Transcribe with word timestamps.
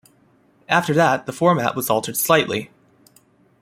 After 0.67 0.95
that, 0.95 1.27
the 1.27 1.31
format 1.31 1.75
was 1.75 1.87
altered 1.91 2.17
slightly. 2.17 2.71